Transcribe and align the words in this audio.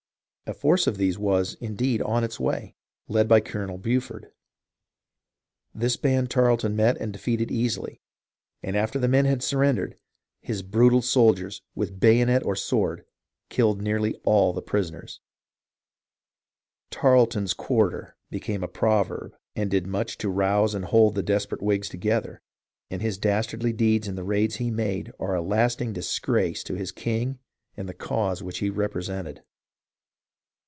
A 0.47 0.53
force 0.53 0.85
of 0.85 0.97
these 0.97 1.17
was, 1.17 1.53
indeed, 1.61 2.01
on 2.01 2.25
its 2.25 2.37
way, 2.37 2.75
led 3.07 3.25
by 3.29 3.39
Colonel 3.39 3.77
Buford. 3.77 4.33
This 5.73 5.95
band 5.95 6.29
Tarleton 6.29 6.75
met 6.75 6.97
and 6.97 7.13
defeated 7.13 7.49
easily, 7.49 8.01
and 8.61 8.75
after 8.75 8.99
the 8.99 9.07
men 9.07 9.23
had 9.23 9.41
surrendered, 9.41 9.97
his 10.41 10.61
brutal 10.61 11.01
soldiers, 11.01 11.61
with 11.73 12.01
bayonet 12.01 12.43
or 12.43 12.57
sword, 12.57 13.05
killed 13.47 13.81
nearly 13.81 14.13
all 14.25 14.51
the 14.51 14.61
prisoners." 14.61 15.21
Tarleton's 16.91 17.53
quar 17.53 17.89
ter" 17.91 18.15
became 18.29 18.61
a 18.61 18.67
proverb 18.67 19.33
and 19.55 19.71
did 19.71 19.87
much 19.87 20.17
to 20.17 20.27
rouse 20.27 20.75
and 20.75 20.83
hold 20.83 21.15
the 21.15 21.23
desperate 21.23 21.61
Whigs 21.63 21.87
together, 21.87 22.41
and 22.89 23.01
his 23.01 23.17
dastardly 23.17 23.71
deeds 23.71 24.05
in 24.05 24.15
the 24.15 24.25
raids 24.25 24.57
he 24.57 24.69
made 24.69 25.13
are 25.17 25.33
a 25.33 25.41
lasting 25.41 25.93
disgrace 25.93 26.61
to 26.65 26.73
his 26.75 26.91
king 26.91 27.39
and 27.77 27.87
the 27.87 27.93
cause 27.93 28.41
he 28.57 28.69
represented. 28.69 29.43